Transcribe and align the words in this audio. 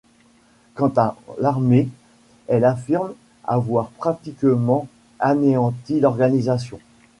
Quant 0.73 0.91
à 0.97 1.15
l'armée, 1.37 1.87
elle 2.47 2.65
affirme 2.65 3.13
avoir 3.45 3.89
pratiquement 3.91 4.87
anéanti 5.19 5.99
l'organisation. 5.99 6.79